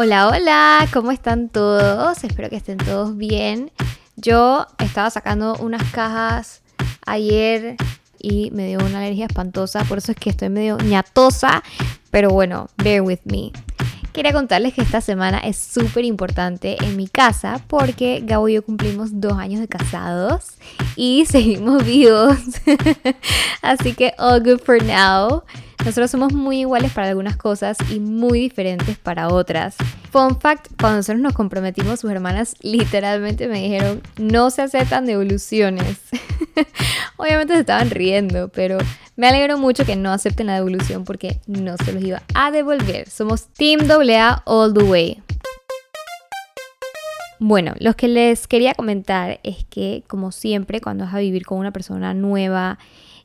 Hola, 0.00 0.28
hola, 0.28 0.88
¿cómo 0.92 1.10
están 1.10 1.48
todos? 1.48 2.22
Espero 2.22 2.48
que 2.48 2.54
estén 2.54 2.78
todos 2.78 3.16
bien. 3.16 3.72
Yo 4.14 4.64
estaba 4.78 5.10
sacando 5.10 5.56
unas 5.56 5.82
cajas 5.90 6.62
ayer 7.04 7.74
y 8.16 8.52
me 8.52 8.68
dio 8.68 8.78
una 8.78 9.00
alergia 9.00 9.26
espantosa, 9.26 9.82
por 9.86 9.98
eso 9.98 10.12
es 10.12 10.16
que 10.16 10.30
estoy 10.30 10.50
medio 10.50 10.76
ñatosa, 10.78 11.64
pero 12.12 12.30
bueno, 12.30 12.68
bear 12.76 13.00
with 13.00 13.18
me. 13.24 13.50
Quería 14.12 14.32
contarles 14.32 14.74
que 14.74 14.82
esta 14.82 15.00
semana 15.00 15.38
es 15.38 15.56
súper 15.56 16.04
importante 16.04 16.76
en 16.80 16.96
mi 16.96 17.08
casa 17.08 17.60
porque 17.66 18.22
Gabo 18.24 18.48
y 18.48 18.54
yo 18.54 18.62
cumplimos 18.64 19.20
dos 19.20 19.32
años 19.32 19.58
de 19.58 19.66
casados 19.66 20.58
y 20.94 21.26
seguimos 21.28 21.84
vivos. 21.84 22.38
Así 23.62 23.94
que 23.94 24.14
all 24.16 24.44
good 24.44 24.60
for 24.60 24.80
now. 24.80 25.42
Nosotros 25.84 26.10
somos 26.10 26.32
muy 26.32 26.60
iguales 26.60 26.92
para 26.92 27.08
algunas 27.08 27.36
cosas 27.36 27.76
y 27.90 28.00
muy 28.00 28.40
diferentes 28.40 28.98
para 28.98 29.28
otras. 29.28 29.76
Fun 30.10 30.38
fact, 30.40 30.68
cuando 30.78 30.98
nosotros 30.98 31.22
nos 31.22 31.34
comprometimos, 31.34 32.00
sus 32.00 32.10
hermanas 32.10 32.56
literalmente 32.60 33.48
me 33.48 33.62
dijeron, 33.62 34.02
no 34.16 34.50
se 34.50 34.62
aceptan 34.62 35.06
devoluciones. 35.06 35.98
Obviamente 37.16 37.54
se 37.54 37.60
estaban 37.60 37.90
riendo, 37.90 38.48
pero 38.48 38.78
me 39.16 39.28
alegro 39.28 39.58
mucho 39.58 39.84
que 39.84 39.96
no 39.96 40.12
acepten 40.12 40.48
la 40.48 40.54
devolución 40.54 41.04
porque 41.04 41.40
no 41.46 41.76
se 41.76 41.92
los 41.92 42.02
iba 42.02 42.22
a 42.34 42.50
devolver. 42.50 43.08
Somos 43.08 43.48
Team 43.48 43.80
AA 43.90 44.42
all 44.44 44.74
the 44.74 44.84
way. 44.84 45.22
Bueno, 47.40 47.74
lo 47.78 47.94
que 47.94 48.08
les 48.08 48.48
quería 48.48 48.74
comentar 48.74 49.38
es 49.44 49.64
que, 49.64 50.02
como 50.08 50.32
siempre, 50.32 50.80
cuando 50.80 51.04
vas 51.04 51.14
a 51.14 51.18
vivir 51.18 51.46
con 51.46 51.58
una 51.58 51.70
persona 51.70 52.12
nueva, 52.12 52.78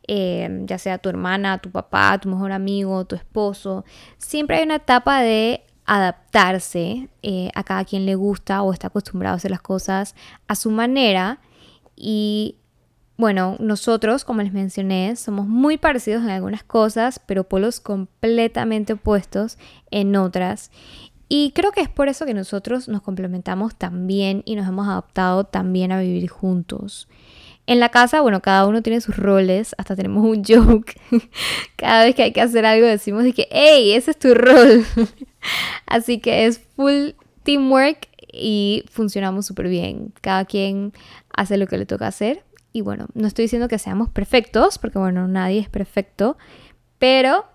eh, 0.07 0.63
ya 0.66 0.77
sea 0.77 0.98
tu 0.98 1.09
hermana, 1.09 1.59
tu 1.59 1.71
papá, 1.71 2.18
tu 2.20 2.29
mejor 2.29 2.51
amigo, 2.51 3.05
tu 3.05 3.15
esposo, 3.15 3.85
siempre 4.18 4.57
hay 4.57 4.63
una 4.63 4.76
etapa 4.76 5.21
de 5.21 5.63
adaptarse 5.85 7.09
eh, 7.21 7.49
a 7.55 7.63
cada 7.63 7.84
quien 7.85 8.05
le 8.05 8.15
gusta 8.15 8.62
o 8.62 8.71
está 8.71 8.87
acostumbrado 8.87 9.34
a 9.34 9.37
hacer 9.37 9.51
las 9.51 9.62
cosas 9.62 10.15
a 10.48 10.55
su 10.55 10.71
manera 10.71 11.40
y 11.96 12.57
bueno, 13.15 13.57
nosotros, 13.59 14.26
como 14.26 14.41
les 14.41 14.54
mencioné, 14.54 15.15
somos 15.15 15.48
muy 15.48 15.77
parecidos 15.77 16.24
en 16.24 16.31
algunas 16.31 16.63
cosas, 16.63 17.20
pero 17.26 17.43
polos 17.43 17.79
completamente 17.79 18.93
opuestos 18.93 19.59
en 19.91 20.15
otras. 20.15 20.71
Y 21.29 21.51
creo 21.51 21.71
que 21.71 21.81
es 21.81 21.90
por 21.90 22.09
eso 22.09 22.26
que 22.26 22.34
nosotros 22.34 22.87
nos 22.87 23.01
complementamos 23.01 23.76
tan 23.76 24.07
bien 24.07 24.41
y 24.46 24.55
nos 24.55 24.68
hemos 24.68 24.87
adaptado 24.87 25.43
también 25.43 25.91
a 25.91 25.99
vivir 25.99 26.27
juntos. 26.29 27.07
En 27.65 27.79
la 27.79 27.89
casa, 27.89 28.21
bueno, 28.21 28.41
cada 28.41 28.65
uno 28.67 28.81
tiene 28.81 28.99
sus 28.99 29.15
roles, 29.15 29.73
hasta 29.77 29.95
tenemos 29.95 30.25
un 30.25 30.43
joke. 30.47 30.95
cada 31.75 32.05
vez 32.05 32.15
que 32.15 32.23
hay 32.23 32.33
que 32.33 32.41
hacer 32.41 32.65
algo 32.65 32.85
decimos 32.85 33.23
de 33.23 33.33
que, 33.33 33.47
hey, 33.51 33.93
ese 33.93 34.11
es 34.11 34.19
tu 34.19 34.33
rol. 34.33 34.85
Así 35.85 36.19
que 36.19 36.45
es 36.45 36.59
full 36.75 37.11
teamwork 37.43 38.07
y 38.31 38.84
funcionamos 38.91 39.45
súper 39.45 39.69
bien. 39.69 40.13
Cada 40.21 40.45
quien 40.45 40.93
hace 41.34 41.57
lo 41.57 41.67
que 41.67 41.77
le 41.77 41.85
toca 41.85 42.07
hacer. 42.07 42.43
Y 42.73 42.81
bueno, 42.81 43.07
no 43.13 43.27
estoy 43.27 43.43
diciendo 43.43 43.67
que 43.67 43.77
seamos 43.77 44.09
perfectos, 44.09 44.79
porque 44.79 44.97
bueno, 44.97 45.27
nadie 45.27 45.59
es 45.59 45.69
perfecto, 45.69 46.37
pero 46.97 47.45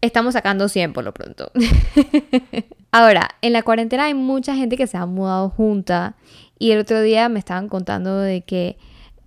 estamos 0.00 0.34
sacando 0.34 0.68
100 0.68 0.92
por 0.92 1.04
lo 1.04 1.14
pronto. 1.14 1.52
Ahora, 2.92 3.30
en 3.42 3.52
la 3.52 3.62
cuarentena 3.62 4.06
hay 4.06 4.14
mucha 4.14 4.56
gente 4.56 4.76
que 4.76 4.88
se 4.88 4.96
ha 4.96 5.06
mudado 5.06 5.50
junta 5.50 6.16
y 6.58 6.72
el 6.72 6.80
otro 6.80 7.00
día 7.00 7.28
me 7.28 7.38
estaban 7.38 7.68
contando 7.68 8.18
de 8.18 8.40
que 8.40 8.76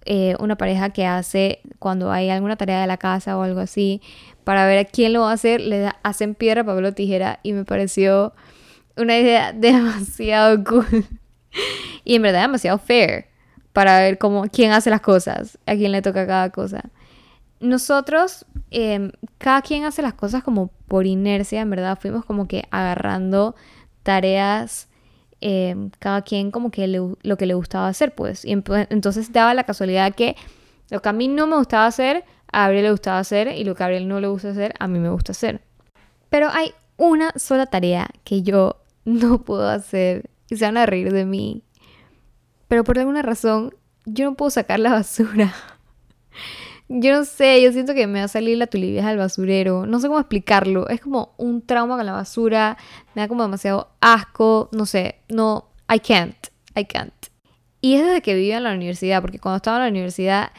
eh, 0.06 0.36
una 0.40 0.58
pareja 0.58 0.90
que 0.90 1.06
hace 1.06 1.62
cuando 1.80 2.12
hay 2.12 2.30
alguna 2.30 2.56
tarea 2.56 2.82
de 2.82 2.88
la 2.88 2.98
casa 2.98 3.38
o 3.38 3.44
algo 3.44 3.60
así, 3.60 4.02
para 4.44 4.66
ver 4.66 4.80
a 4.80 4.86
quién 4.86 5.14
lo 5.14 5.22
va 5.22 5.32
a 5.32 5.34
hacer, 5.34 5.62
le 5.62 5.92
hacen 6.04 6.36
piedra, 6.36 6.64
papel 6.64 6.86
o 6.86 6.94
tijera 6.94 7.40
y 7.44 7.54
me 7.54 7.66
pareció 7.66 8.34
una 8.98 9.18
idea 9.18 9.54
demasiado 9.56 10.64
cool 10.64 11.06
y 12.04 12.16
en 12.16 12.22
verdad 12.22 12.42
demasiado 12.42 12.78
fair 12.78 13.28
para 13.72 14.00
ver 14.00 14.18
cómo, 14.18 14.44
quién 14.52 14.72
hace 14.72 14.90
las 14.90 15.02
cosas, 15.02 15.58
a 15.66 15.76
quién 15.76 15.92
le 15.92 16.02
toca 16.02 16.28
cada 16.28 16.50
cosa. 16.52 16.84
Nosotros, 17.60 18.46
em, 18.72 19.12
cada 19.38 19.62
quien 19.62 19.86
hace 19.86 20.02
las 20.02 20.14
cosas 20.14 20.44
como 20.44 20.70
por 20.88 21.08
inercia, 21.08 21.62
en 21.62 21.70
verdad, 21.70 21.98
fuimos 22.00 22.26
como 22.26 22.48
que 22.48 22.66
agarrando 22.72 23.56
tareas 24.04 24.90
Em, 25.46 25.90
cada 26.00 26.22
quien 26.22 26.52
como 26.52 26.72
que 26.72 26.88
lo 26.88 27.38
que 27.38 27.46
le 27.46 27.54
gustaba 27.54 27.90
hacer, 27.90 28.16
pues. 28.16 28.46
Y 28.46 28.54
entonces 28.54 29.34
daba 29.34 29.54
la 29.54 29.66
casualidad 29.66 30.16
que 30.16 30.38
lo 30.90 31.02
que 31.02 31.10
a 31.10 31.12
mí 31.12 31.28
no 31.28 31.48
me 31.48 31.58
gustaba 31.58 31.86
hacer, 31.86 32.24
a 32.50 32.62
Gabriel 32.62 32.86
le 32.86 32.92
gustaba 32.92 33.20
hacer, 33.20 33.50
y 33.50 33.66
lo 33.66 33.76
que 33.76 33.84
a 33.84 33.88
Gabriel 33.88 34.08
no 34.08 34.22
le 34.22 34.28
gusta 34.28 34.52
hacer, 34.52 34.74
a 34.80 34.88
mí 34.88 35.00
me 35.00 35.10
gusta 35.10 35.34
hacer. 35.34 35.60
Pero 36.30 36.48
hay 36.50 36.72
una 36.96 37.34
sola 37.36 37.66
tarea 37.66 38.10
que 38.24 38.42
yo 38.42 38.78
no 39.04 39.42
puedo 39.42 39.68
hacer 39.68 40.30
y 40.50 40.56
se 40.56 40.64
van 40.64 40.78
a 40.78 40.86
reír 40.86 41.12
de 41.12 41.26
mí. 41.26 41.64
Pero 42.70 42.86
por 42.86 42.98
alguna 42.98 43.22
razón, 43.22 43.76
yo 44.06 44.24
no 44.24 44.36
puedo 44.36 44.50
sacar 44.50 44.80
la 44.80 44.94
basura. 44.94 45.54
Yo 46.96 47.12
no 47.12 47.26
sé, 47.26 47.60
yo 47.60 47.72
siento 47.72 47.96
que 47.96 48.06
me 48.06 48.20
va 48.20 48.26
a 48.26 48.28
salir 48.28 48.56
la 48.56 48.68
tulivia 48.68 49.08
al 49.08 49.18
basurero. 49.18 49.88
No 49.88 50.00
sé 50.00 50.08
cómo 50.08 50.20
explicarlo. 50.20 50.88
Es 50.90 51.02
como 51.02 51.34
un 51.38 51.66
trauma 51.66 51.98
con 51.98 52.06
la 52.06 52.12
basura. 52.12 52.78
Me 53.16 53.24
da 53.24 53.28
como 53.28 53.42
demasiado 53.42 53.90
asco. 54.00 54.70
No 54.72 54.86
sé, 54.86 55.16
no, 55.28 55.70
I 55.92 56.00
can't. 56.00 56.38
I 56.76 56.86
can't. 56.86 57.12
Y 57.82 57.96
es 57.96 58.06
desde 58.06 58.22
que 58.22 58.36
vivía 58.36 58.58
en 58.58 58.64
la 58.66 58.74
universidad, 58.74 59.22
porque 59.22 59.40
cuando 59.40 59.58
estaba 59.58 59.78
en 59.78 59.84
la 59.86 59.90
universidad 59.90 60.52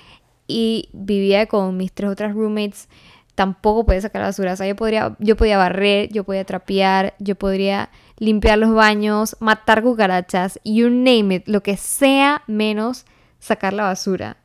y 0.48 0.88
vivía 0.92 1.46
con 1.46 1.76
mis 1.76 1.92
tres 1.92 2.10
otras 2.10 2.34
roommates, 2.34 2.88
tampoco 3.36 3.86
podía 3.86 4.00
sacar 4.00 4.22
la 4.22 4.28
basura. 4.28 4.54
O 4.54 4.56
sea, 4.56 4.66
yo, 4.66 4.74
podría, 4.74 5.14
yo 5.20 5.36
podía 5.36 5.56
barrer, 5.56 6.08
yo 6.12 6.24
podía 6.24 6.44
trapear, 6.44 7.14
yo 7.20 7.36
podría 7.36 7.90
limpiar 8.18 8.58
los 8.58 8.74
baños, 8.74 9.36
matar 9.38 9.84
cucarachas, 9.84 10.58
you 10.64 10.90
name 10.90 11.36
it, 11.36 11.46
lo 11.46 11.62
que 11.62 11.76
sea 11.76 12.42
menos 12.48 13.06
sacar 13.38 13.72
la 13.72 13.84
basura. 13.84 14.38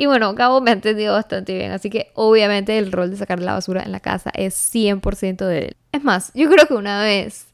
Y 0.00 0.06
bueno, 0.06 0.32
Gabo 0.32 0.62
me 0.62 0.70
ha 0.70 0.72
entendido 0.72 1.12
bastante 1.12 1.52
bien, 1.52 1.72
así 1.72 1.90
que 1.90 2.10
obviamente 2.14 2.78
el 2.78 2.90
rol 2.90 3.10
de 3.10 3.18
sacar 3.18 3.38
la 3.38 3.52
basura 3.52 3.82
en 3.82 3.92
la 3.92 4.00
casa 4.00 4.30
es 4.32 4.54
100% 4.74 5.44
de 5.44 5.58
él. 5.58 5.76
Es 5.92 6.02
más, 6.02 6.32
yo 6.32 6.48
creo 6.48 6.66
que 6.66 6.72
una 6.72 7.02
vez, 7.02 7.48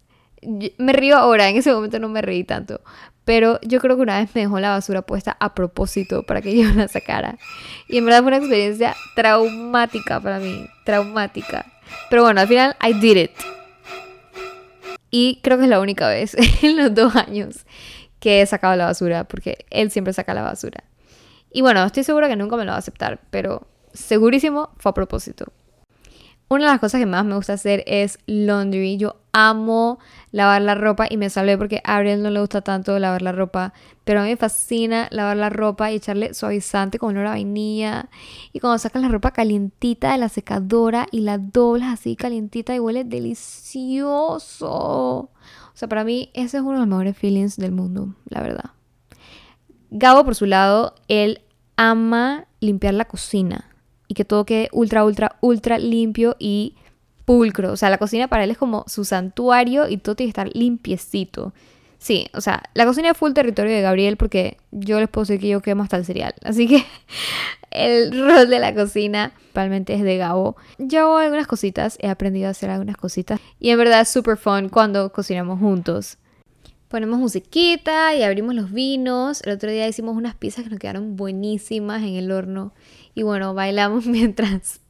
me 0.79 0.93
río 0.93 1.17
ahora, 1.17 1.49
en 1.49 1.57
ese 1.57 1.73
momento 1.73 1.99
no 1.99 2.09
me 2.09 2.23
reí 2.23 2.45
tanto, 2.45 2.83
pero 3.25 3.59
yo 3.63 3.81
creo 3.81 3.97
que 3.97 4.03
una 4.03 4.21
vez 4.21 4.33
me 4.33 4.43
dejó 4.43 4.61
la 4.61 4.71
basura 4.71 5.03
puesta 5.03 5.37
a 5.41 5.57
propósito 5.57 6.23
para 6.23 6.41
que 6.41 6.57
yo 6.63 6.73
la 6.73 6.87
sacara. 6.87 7.37
Y 7.89 7.99
en 7.99 8.05
verdad 8.05 8.21
fue 8.21 8.29
una 8.29 8.37
experiencia 8.37 8.95
traumática 9.17 10.21
para 10.21 10.39
mí, 10.39 10.69
traumática. 10.85 11.67
Pero 12.11 12.23
bueno, 12.23 12.41
al 12.41 12.47
final 12.47 12.77
I 12.81 12.93
did 12.93 13.17
it. 13.17 13.31
Y 15.11 15.41
creo 15.43 15.59
que 15.59 15.65
es 15.65 15.71
la 15.71 15.81
única 15.81 16.07
vez 16.07 16.37
en 16.63 16.77
los 16.77 16.95
dos 16.95 17.17
años 17.17 17.67
que 18.21 18.41
he 18.41 18.47
sacado 18.47 18.77
la 18.77 18.87
basura, 18.87 19.25
porque 19.25 19.67
él 19.71 19.91
siempre 19.91 20.13
saca 20.13 20.33
la 20.33 20.43
basura. 20.43 20.85
Y 21.57 21.63
bueno, 21.63 21.83
estoy 21.83 22.05
segura 22.05 22.29
que 22.29 22.37
nunca 22.37 22.59
me 22.59 22.67
lo 22.67 22.73
va 22.73 22.77
a 22.77 22.81
aceptar, 22.81 23.19
pero 23.31 23.67
segurísimo 23.95 24.69
fue 24.77 24.91
a 24.91 24.93
propósito. 24.93 25.47
Una 26.49 26.67
de 26.67 26.71
las 26.73 26.81
cosas 26.81 26.99
que 27.01 27.07
más 27.07 27.25
me 27.25 27.35
gusta 27.35 27.55
hacer 27.55 27.83
es 27.87 28.19
laundry. 28.27 28.99
Yo 28.99 29.17
amo 29.33 29.99
lavar 30.33 30.61
la 30.61 30.75
ropa 30.75 31.07
y 31.09 31.17
me 31.17 31.31
salvé 31.31 31.57
porque 31.57 31.81
a 31.83 31.97
Ariel 31.97 32.23
no 32.23 32.29
le 32.29 32.41
gusta 32.41 32.61
tanto 32.61 32.99
lavar 32.99 33.23
la 33.23 33.33
ropa, 33.33 33.73
pero 34.05 34.21
a 34.21 34.25
mí 34.25 34.29
me 34.29 34.37
fascina 34.37 35.09
lavar 35.11 35.39
la 35.39 35.49
ropa 35.49 35.91
y 35.91 35.95
echarle 35.95 36.35
suavizante 36.35 36.99
con 36.99 37.17
olor 37.17 37.29
a 37.29 37.31
vainilla. 37.31 38.11
Y 38.53 38.61
cuando 38.61 38.77
sacas 38.77 39.01
la 39.01 39.09
ropa 39.09 39.31
calientita 39.31 40.13
de 40.13 40.19
la 40.19 40.29
secadora 40.29 41.07
y 41.11 41.21
la 41.21 41.39
doblas 41.39 41.95
así 41.95 42.17
calientita 42.17 42.75
y 42.75 42.81
huele 42.81 43.05
delicioso. 43.05 44.69
O 44.69 45.31
sea, 45.73 45.89
para 45.89 46.05
mí 46.05 46.31
ese 46.35 46.59
es 46.59 46.63
uno 46.63 46.73
de 46.73 46.81
los 46.81 46.89
mejores 46.89 47.17
feelings 47.17 47.57
del 47.57 47.73
mundo, 47.73 48.15
la 48.29 48.43
verdad. 48.43 48.73
Gabo, 49.91 50.25
por 50.25 50.35
su 50.35 50.45
lado, 50.45 50.95
él 51.09 51.41
ama 51.77 52.47
limpiar 52.61 52.95
la 52.95 53.07
cocina 53.07 53.71
y 54.09 54.15
que 54.15 54.25
todo 54.25 54.45
quede 54.45 54.69
ultra, 54.73 55.05
ultra, 55.05 55.37
ultra 55.41 55.79
limpio 55.79 56.37
y 56.39 56.75
pulcro. 57.25 57.73
O 57.73 57.77
sea, 57.77 57.91
la 57.91 57.99
cocina 57.99 58.29
para 58.29 58.45
él 58.45 58.51
es 58.51 58.59
como 58.59 58.85
su 58.87 59.05
santuario 59.05 59.89
y 59.89 59.99
todo 59.99 60.15
tiene 60.15 60.29
que 60.29 60.41
estar 60.41 60.57
limpiecito. 60.57 61.53
Sí, 61.99 62.29
o 62.35 62.41
sea, 62.41 62.63
la 62.75 62.85
cocina 62.85 63.11
es 63.11 63.17
full 63.17 63.33
territorio 63.33 63.75
de 63.75 63.81
Gabriel 63.81 64.17
porque 64.17 64.59
yo 64.71 65.01
les 65.01 65.09
puedo 65.09 65.25
decir 65.25 65.41
que 65.41 65.49
yo 65.49 65.61
quemo 65.61 65.83
hasta 65.83 65.97
el 65.97 66.05
cereal. 66.05 66.35
Así 66.45 66.69
que 66.69 66.85
el 67.71 68.13
rol 68.19 68.49
de 68.49 68.59
la 68.59 68.75
cocina 68.75 69.33
realmente 69.55 69.95
es 69.95 70.03
de 70.03 70.17
Gabo. 70.17 70.57
Yo 70.79 71.01
hago 71.01 71.17
algunas 71.19 71.47
cositas, 71.47 71.99
he 72.01 72.09
aprendido 72.09 72.49
a 72.49 72.51
hacer 72.51 72.71
algunas 72.71 72.97
cositas 72.97 73.41
y 73.59 73.71
en 73.71 73.79
verdad 73.79 74.03
es 74.03 74.09
súper 74.09 74.37
fun 74.37 74.69
cuando 74.69 75.11
cocinamos 75.13 75.59
juntos 75.59 76.19
ponemos 76.89 77.19
musiquita 77.19 78.15
y 78.15 78.23
abrimos 78.23 78.55
los 78.55 78.73
vinos. 78.73 79.43
El 79.43 79.53
otro 79.53 79.71
día 79.71 79.89
hicimos 79.89 80.17
unas 80.17 80.35
pizzas 80.35 80.65
que 80.65 80.71
nos 80.71 80.79
quedaron 80.79 81.17
buenísimas 81.17 82.03
en 82.03 82.15
el 82.15 82.31
horno. 82.31 82.73
Y 83.15 83.23
bueno, 83.23 83.55
bailamos 83.55 84.07
mientras 84.07 84.81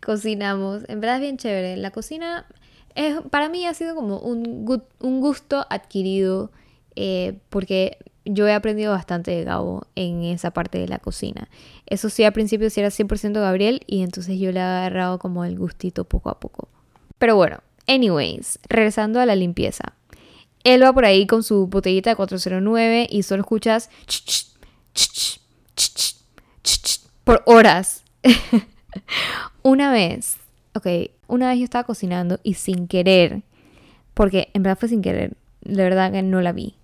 cocinamos. 0.00 0.82
En 0.88 1.00
verdad 1.00 1.16
es 1.16 1.22
bien 1.22 1.36
chévere. 1.36 1.76
La 1.76 1.90
cocina 1.90 2.46
es, 2.94 3.20
para 3.30 3.48
mí 3.48 3.66
ha 3.66 3.74
sido 3.74 3.94
como 3.94 4.18
un, 4.18 4.64
un 5.00 5.20
gusto 5.20 5.66
adquirido 5.70 6.50
eh, 6.96 7.38
porque 7.50 7.98
yo 8.24 8.48
he 8.48 8.54
aprendido 8.54 8.92
bastante 8.92 9.30
de 9.30 9.44
Gabo 9.44 9.86
en 9.94 10.24
esa 10.24 10.50
parte 10.50 10.78
de 10.78 10.88
la 10.88 10.98
cocina. 10.98 11.48
Eso 11.86 12.10
sí, 12.10 12.24
al 12.24 12.32
principio 12.32 12.68
sí 12.70 12.80
era 12.80 12.88
100% 12.88 13.34
Gabriel 13.34 13.82
y 13.86 14.02
entonces 14.02 14.38
yo 14.40 14.50
le 14.50 14.58
he 14.58 14.62
agarrado 14.62 15.18
como 15.18 15.44
el 15.44 15.56
gustito 15.56 16.04
poco 16.04 16.30
a 16.30 16.40
poco. 16.40 16.68
Pero 17.18 17.36
bueno, 17.36 17.58
anyways, 17.86 18.58
regresando 18.68 19.20
a 19.20 19.26
la 19.26 19.36
limpieza. 19.36 19.94
Él 20.66 20.82
va 20.82 20.92
por 20.92 21.04
ahí 21.04 21.28
con 21.28 21.44
su 21.44 21.68
botellita 21.68 22.10
de 22.10 22.16
409 22.16 23.06
y 23.08 23.22
solo 23.22 23.42
escuchas 23.42 23.88
por 27.22 27.42
horas. 27.46 28.02
una 29.62 29.92
vez, 29.92 30.38
ok, 30.74 30.86
una 31.28 31.50
vez 31.50 31.58
yo 31.58 31.64
estaba 31.64 31.84
cocinando 31.84 32.40
y 32.42 32.54
sin 32.54 32.88
querer, 32.88 33.42
porque 34.12 34.48
en 34.54 34.64
verdad 34.64 34.78
fue 34.78 34.88
sin 34.88 35.02
querer, 35.02 35.36
la 35.62 35.84
verdad 35.84 36.10
que 36.10 36.22
no 36.22 36.40
la 36.40 36.50
vi, 36.50 36.74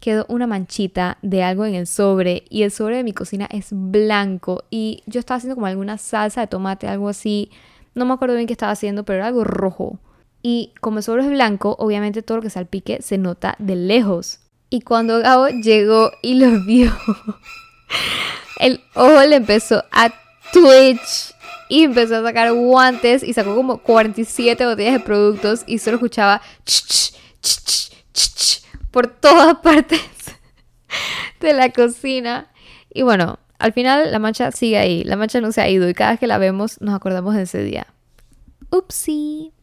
quedó 0.00 0.26
una 0.28 0.46
manchita 0.46 1.16
de 1.22 1.42
algo 1.42 1.64
en 1.64 1.74
el 1.74 1.86
sobre 1.86 2.44
y 2.50 2.62
el 2.62 2.70
sobre 2.70 2.98
de 2.98 3.04
mi 3.04 3.14
cocina 3.14 3.48
es 3.50 3.68
blanco 3.70 4.64
y 4.70 5.02
yo 5.06 5.18
estaba 5.18 5.38
haciendo 5.38 5.54
como 5.54 5.66
alguna 5.66 5.96
salsa 5.96 6.42
de 6.42 6.46
tomate, 6.46 6.88
algo 6.88 7.08
así, 7.08 7.50
no 7.94 8.04
me 8.04 8.12
acuerdo 8.12 8.34
bien 8.34 8.46
qué 8.46 8.52
estaba 8.52 8.72
haciendo, 8.72 9.04
pero 9.06 9.20
era 9.20 9.28
algo 9.28 9.44
rojo. 9.44 9.98
Y 10.46 10.74
como 10.82 10.98
el 10.98 11.02
sobre 11.02 11.22
es 11.22 11.30
blanco, 11.30 11.74
obviamente 11.78 12.20
todo 12.20 12.36
lo 12.36 12.42
que 12.42 12.50
salpique 12.50 13.00
se 13.00 13.16
nota 13.16 13.56
de 13.58 13.76
lejos. 13.76 14.40
Y 14.68 14.82
cuando 14.82 15.18
Gabo 15.20 15.48
llegó 15.48 16.12
y 16.20 16.34
lo 16.34 16.60
vio, 16.66 16.92
el 18.60 18.82
ojo 18.92 19.22
le 19.22 19.36
empezó 19.36 19.82
a 19.90 20.12
twitch 20.52 21.34
y 21.70 21.84
empezó 21.84 22.16
a 22.16 22.22
sacar 22.22 22.52
guantes 22.52 23.22
y 23.22 23.32
sacó 23.32 23.56
como 23.56 23.78
47 23.78 24.66
botellas 24.66 24.92
de 24.92 25.00
productos 25.00 25.64
y 25.66 25.78
solo 25.78 25.96
escuchaba 25.96 26.42
por 28.90 29.06
todas 29.06 29.56
partes 29.62 30.02
de 31.40 31.54
la 31.54 31.70
cocina. 31.70 32.52
Y 32.92 33.00
bueno, 33.00 33.38
al 33.58 33.72
final 33.72 34.12
la 34.12 34.18
mancha 34.18 34.52
sigue 34.52 34.76
ahí, 34.76 35.04
la 35.04 35.16
mancha 35.16 35.40
no 35.40 35.52
se 35.52 35.62
ha 35.62 35.70
ido 35.70 35.88
y 35.88 35.94
cada 35.94 36.10
vez 36.10 36.20
que 36.20 36.26
la 36.26 36.36
vemos 36.36 36.82
nos 36.82 36.94
acordamos 36.94 37.34
de 37.34 37.44
ese 37.44 37.64
día. 37.64 37.86
Upsi. 38.68 39.53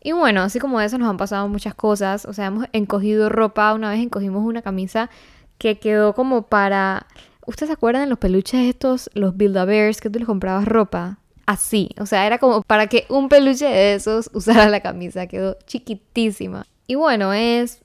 Y 0.00 0.12
bueno, 0.12 0.42
así 0.42 0.58
como 0.58 0.80
eso 0.80 0.98
nos 0.98 1.08
han 1.08 1.16
pasado 1.16 1.48
muchas 1.48 1.74
cosas. 1.74 2.24
O 2.24 2.32
sea, 2.32 2.46
hemos 2.46 2.66
encogido 2.72 3.28
ropa. 3.28 3.74
Una 3.74 3.90
vez 3.90 4.00
encogimos 4.00 4.44
una 4.44 4.62
camisa 4.62 5.10
que 5.58 5.78
quedó 5.78 6.14
como 6.14 6.42
para... 6.42 7.06
¿Ustedes 7.46 7.68
se 7.68 7.74
acuerdan 7.74 8.02
de 8.02 8.08
los 8.08 8.18
peluches 8.18 8.68
estos, 8.68 9.10
los 9.14 9.36
Build-A-Bears, 9.36 10.00
que 10.00 10.10
tú 10.10 10.18
les 10.18 10.26
comprabas 10.26 10.66
ropa? 10.66 11.18
Así. 11.46 11.90
O 11.98 12.06
sea, 12.06 12.26
era 12.26 12.38
como 12.38 12.62
para 12.62 12.88
que 12.88 13.06
un 13.08 13.28
peluche 13.28 13.64
de 13.64 13.94
esos 13.94 14.30
usara 14.34 14.68
la 14.68 14.80
camisa. 14.80 15.26
Quedó 15.26 15.56
chiquitísima. 15.66 16.66
Y 16.86 16.94
bueno, 16.94 17.32
es 17.32 17.82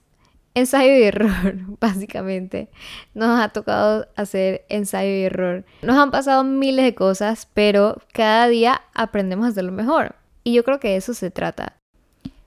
ensayo 0.54 0.96
y 0.96 1.02
error, 1.02 1.56
básicamente. 1.80 2.68
Nos 3.14 3.40
ha 3.40 3.48
tocado 3.48 4.06
hacer 4.16 4.64
ensayo 4.68 5.10
y 5.10 5.22
error. 5.22 5.64
Nos 5.82 5.96
han 5.96 6.10
pasado 6.10 6.44
miles 6.44 6.84
de 6.84 6.94
cosas, 6.94 7.48
pero 7.54 8.00
cada 8.12 8.46
día 8.48 8.82
aprendemos 8.94 9.46
a 9.46 9.48
hacerlo 9.48 9.72
mejor. 9.72 10.14
Y 10.44 10.52
yo 10.52 10.62
creo 10.62 10.78
que 10.78 10.96
eso 10.96 11.14
se 11.14 11.30
trata 11.30 11.74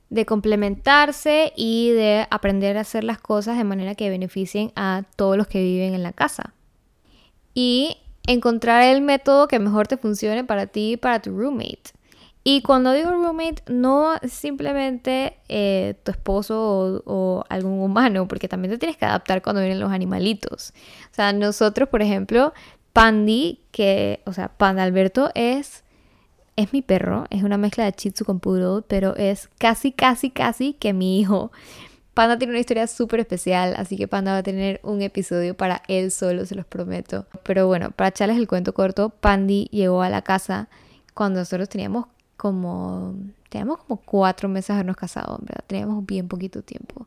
de 0.10 0.26
complementarse 0.26 1.54
y 1.56 1.92
de 1.92 2.28
aprender 2.30 2.78
a 2.78 2.82
hacer 2.82 3.04
las 3.04 3.20
cosas 3.20 3.58
de 3.58 3.64
manera 3.64 3.96
que 3.96 4.10
beneficien 4.10 4.72
a 4.76 5.04
todos 5.16 5.38
los 5.38 5.48
que 5.48 5.62
viven 5.62 5.94
en 5.94 6.04
la 6.04 6.14
casa. 6.14 6.54
Y 7.54 7.98
encontrar 8.26 8.84
el 8.84 9.02
método 9.02 9.48
que 9.48 9.60
mejor 9.60 9.88
te 9.88 9.98
funcione 9.98 10.44
para 10.44 10.68
ti 10.68 10.94
y 10.94 10.98
para 10.98 11.22
tu 11.22 11.38
roommate. 11.38 11.92
Y 12.44 12.62
cuando 12.62 12.94
digo 12.94 13.12
roommate, 13.12 13.62
no 13.68 14.14
simplemente 14.26 15.38
eh, 15.50 15.96
tu 16.04 16.12
esposo 16.12 16.56
o, 16.58 17.02
o, 17.06 17.44
algún 17.50 17.82
humano, 17.82 18.30
porque 18.30 18.48
también 18.48 18.72
te 18.72 18.78
tienes 18.78 18.96
que 18.96 19.04
adaptar 19.04 19.42
cuando 19.42 19.62
vienen 19.62 19.82
los 19.82 19.92
animalitos. 19.92 20.74
O 21.12 21.16
sea, 21.16 21.34
nosotros, 21.34 21.90
por 21.90 22.02
ejemplo, 22.02 22.54
Pandy, 22.94 23.66
que, 23.72 24.22
o 24.26 24.32
sea, 24.32 24.48
Panda 24.48 24.84
Alberto 24.84 25.30
es 25.36 25.84
es 26.58 26.74
mi 26.74 26.82
perro, 26.82 27.26
es 27.30 27.44
una 27.44 27.58
mezcla 27.58 27.86
de 27.86 27.94
Shih 27.96 28.12
Tzu 28.12 28.26
con 28.26 28.40
Poodle, 28.40 28.84
pero 28.88 29.16
es 29.16 29.48
casi, 29.60 29.92
casi, 29.92 30.32
casi 30.32 30.74
que 30.74 30.92
mi 30.92 31.20
hijo. 31.20 31.52
Panda 32.16 32.40
tiene 32.40 32.52
una 32.54 32.60
historia 32.60 32.88
súper 32.88 33.20
especial, 33.20 33.76
así 33.78 33.96
que 33.96 34.08
Panda 34.08 34.32
va 34.32 34.40
a 34.40 34.44
tener 34.44 34.80
un 34.84 35.04
episodio 35.04 35.56
para 35.56 35.84
él 35.88 36.10
solo, 36.10 36.48
se 36.48 36.56
los 36.56 36.66
prometo. 36.66 37.28
Pero 37.44 37.68
bueno, 37.68 37.92
para 37.92 38.10
echarles 38.10 38.38
el 38.38 38.48
cuento 38.48 38.74
corto, 38.74 39.10
Pandy 39.10 39.66
llegó 39.72 40.02
a 40.02 40.10
la 40.10 40.24
casa 40.24 40.68
cuando 41.14 41.40
nosotros 41.40 41.70
teníamos 41.70 42.08
como, 42.38 43.14
teníamos 43.50 43.78
como 43.84 44.02
cuatro 44.02 44.50
meses 44.50 44.70
de 44.70 44.74
habernos 44.74 44.98
casado, 44.98 45.38
¿verdad? 45.42 45.64
Teníamos 45.68 46.08
bien 46.08 46.28
poquito 46.28 46.64
tiempo. 46.64 47.06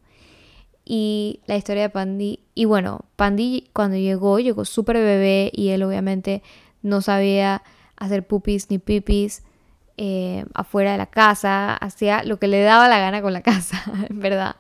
Y 0.85 1.41
la 1.47 1.57
historia 1.57 1.83
de 1.83 1.91
Pandy, 1.91 2.39
y 2.55 2.67
bueno, 2.67 3.01
Pandy 3.17 3.69
cuando 3.73 3.97
llegó, 3.97 4.39
llegó 4.39 4.65
súper 4.65 4.97
bebé 4.99 5.51
y 5.53 5.71
él 5.71 5.83
obviamente 5.83 6.45
no 6.83 7.01
sabía 7.01 7.63
hacer 8.01 8.27
pupis 8.27 8.69
ni 8.71 8.79
pipis 8.79 9.45
eh, 10.03 10.47
afuera 10.55 10.93
de 10.93 10.99
la 10.99 11.07
casa, 11.07 11.75
hacía 11.75 12.25
lo 12.25 12.39
que 12.39 12.49
le 12.49 12.63
daba 12.63 12.89
la 12.89 12.99
gana 12.99 13.21
con 13.21 13.35
la 13.35 13.43
casa, 13.43 13.83
en 14.09 14.19
verdad. 14.19 14.57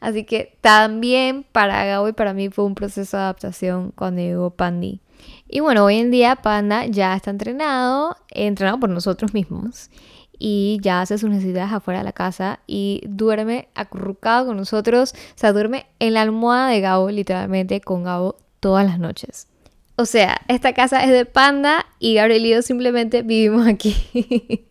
Así 0.00 0.24
que 0.24 0.56
también 0.60 1.44
para 1.50 1.84
Gabo 1.84 2.08
y 2.08 2.12
para 2.12 2.32
mí 2.32 2.48
fue 2.48 2.64
un 2.64 2.76
proceso 2.76 3.16
de 3.16 3.24
adaptación 3.24 3.92
cuando 3.96 4.22
llegó 4.22 4.50
Pandy. 4.50 5.00
Y 5.48 5.60
bueno, 5.60 5.84
hoy 5.84 5.96
en 5.96 6.10
día 6.10 6.36
Panda 6.36 6.86
ya 6.86 7.16
está 7.16 7.30
entrenado, 7.30 8.16
entrenado 8.28 8.78
por 8.78 8.88
nosotros 8.88 9.34
mismos 9.34 9.90
y 10.38 10.78
ya 10.80 11.00
hace 11.00 11.18
sus 11.18 11.30
necesidades 11.30 11.72
afuera 11.72 12.00
de 12.00 12.04
la 12.04 12.12
casa 12.12 12.60
y 12.66 13.02
duerme 13.08 13.68
acurrucado 13.74 14.46
con 14.46 14.56
nosotros, 14.56 15.12
o 15.14 15.38
sea, 15.38 15.52
duerme 15.52 15.86
en 15.98 16.14
la 16.14 16.22
almohada 16.22 16.68
de 16.68 16.80
Gabo, 16.80 17.10
literalmente 17.10 17.80
con 17.80 18.04
Gabo 18.04 18.36
todas 18.60 18.86
las 18.86 18.98
noches. 18.98 19.48
O 19.96 20.06
sea, 20.06 20.40
esta 20.48 20.74
casa 20.74 21.04
es 21.04 21.10
de 21.10 21.24
Panda 21.24 21.86
y 22.00 22.14
Gabriel 22.14 22.46
y 22.46 22.50
yo 22.50 22.62
simplemente 22.62 23.22
vivimos 23.22 23.66
aquí. 23.68 24.66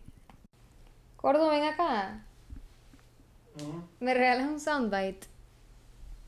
Gordo, 1.16 1.48
ven 1.48 1.64
acá. 1.64 2.22
¿Me 4.00 4.12
regalas 4.12 4.48
un 4.48 4.60
soundbite? 4.60 5.26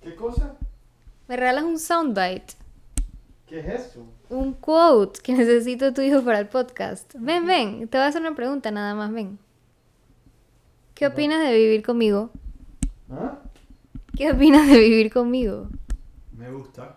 ¿Qué 0.01 0.15
cosa? 0.15 0.57
¿Me 1.29 1.37
regalas 1.37 1.65
un 1.65 1.79
soundbite? 1.79 2.55
¿Qué 3.47 3.61
es 3.61 3.67
eso? 3.67 4.07
Un 4.31 4.55
quote 4.55 5.21
que 5.21 5.35
necesito 5.35 5.93
tu 5.93 6.01
hijo 6.01 6.23
para 6.23 6.39
el 6.39 6.49
podcast. 6.49 7.15
Ven, 7.19 7.47
ven, 7.47 7.89
te 7.89 7.99
voy 7.99 8.05
a 8.05 8.09
hacer 8.09 8.23
una 8.23 8.35
pregunta 8.35 8.71
nada 8.71 8.95
más, 8.95 9.13
ven. 9.13 9.39
¿Qué 10.95 11.07
opinas 11.07 11.47
de 11.47 11.53
vivir 11.53 11.83
conmigo? 11.83 12.31
¿Ah? 13.11 13.39
¿Qué 14.17 14.33
opinas 14.33 14.67
de 14.67 14.79
vivir 14.79 15.13
conmigo? 15.13 15.69
Me 16.33 16.51
gusta. 16.51 16.95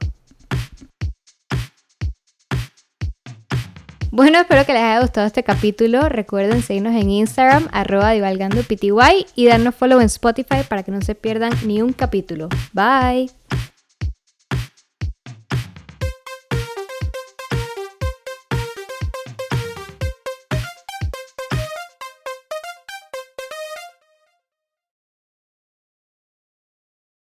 Bueno, 4.11 4.39
espero 4.39 4.65
que 4.65 4.73
les 4.73 4.81
haya 4.81 5.01
gustado 5.01 5.28
este 5.28 5.44
capítulo. 5.44 6.09
Recuerden 6.09 6.63
seguirnos 6.63 6.95
en 6.95 7.09
Instagram, 7.11 7.68
arroba 7.71 8.11
divalgandopty 8.11 8.92
y 9.35 9.45
darnos 9.45 9.75
follow 9.75 9.99
en 9.99 10.07
Spotify 10.07 10.63
para 10.68 10.83
que 10.83 10.92
no 10.92 11.01
se 11.01 11.13
pierdan 11.13 11.51
ni 11.66 11.81
un 11.81 11.94
capítulo. 11.94 12.49
Bye. 12.73 13.30